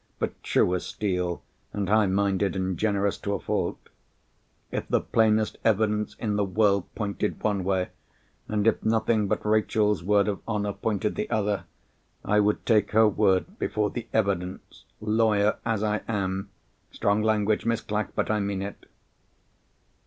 But 0.17 0.41
true 0.41 0.73
as 0.73 0.83
steel, 0.83 1.43
and 1.73 1.87
high 1.87 2.07
minded 2.07 2.55
and 2.55 2.75
generous 2.75 3.19
to 3.19 3.35
a 3.35 3.39
fault. 3.39 3.77
If 4.71 4.87
the 4.87 4.99
plainest 4.99 5.59
evidence 5.63 6.15
in 6.17 6.37
the 6.37 6.43
world 6.43 6.85
pointed 6.95 7.43
one 7.43 7.63
way, 7.63 7.89
and 8.47 8.65
if 8.65 8.83
nothing 8.83 9.27
but 9.27 9.45
Rachel's 9.45 10.03
word 10.03 10.27
of 10.27 10.41
honour 10.47 10.73
pointed 10.73 11.13
the 11.13 11.29
other, 11.29 11.65
I 12.25 12.39
would 12.39 12.65
take 12.65 12.93
her 12.93 13.07
word 13.07 13.59
before 13.59 13.91
the 13.91 14.07
evidence, 14.11 14.85
lawyer 14.99 15.57
as 15.65 15.83
I 15.83 16.01
am! 16.07 16.49
Strong 16.89 17.21
language, 17.21 17.67
Miss 17.67 17.81
Clack; 17.81 18.15
but 18.15 18.31
I 18.31 18.39
mean 18.39 18.63
it." 18.63 18.87